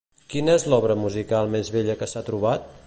[0.33, 2.69] Quina és l'obra musical més vella que s'ha trobat?